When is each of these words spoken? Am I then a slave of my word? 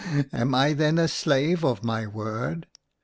Am 0.33 0.55
I 0.55 0.73
then 0.73 0.97
a 0.97 1.07
slave 1.07 1.63
of 1.63 1.83
my 1.83 2.07
word? 2.07 2.65